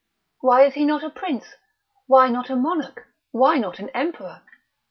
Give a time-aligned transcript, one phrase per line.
[0.39, 1.45] Why is he not a prince,
[2.07, 4.41] why not a monarch, why not an emperor?